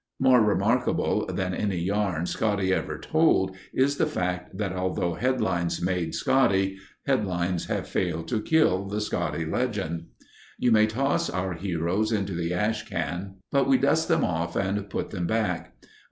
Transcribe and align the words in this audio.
More 0.19 0.41
remarkable 0.41 1.27
than 1.27 1.53
any 1.53 1.77
yarn 1.77 2.25
Scotty 2.25 2.73
ever 2.73 2.97
told 2.97 3.55
is 3.71 3.97
the 3.97 4.07
fact 4.07 4.57
that 4.57 4.73
although 4.73 5.13
headlines 5.13 5.79
made 5.79 6.15
Scotty, 6.15 6.79
headlines 7.05 7.67
have 7.67 7.87
failed 7.87 8.27
to 8.29 8.41
kill 8.41 8.87
the 8.87 8.99
Scotty 8.99 9.45
legend. 9.45 10.07
You 10.57 10.71
may 10.71 10.87
toss 10.87 11.29
our 11.29 11.53
heroes 11.53 12.11
into 12.11 12.33
the 12.33 12.51
ash 12.51 12.89
can, 12.89 13.35
but 13.51 13.67
we 13.67 13.77
dust 13.77 14.07
them 14.07 14.23
off 14.25 14.55
and 14.55 14.89
put 14.89 15.11
them 15.11 15.27
back. 15.27 15.75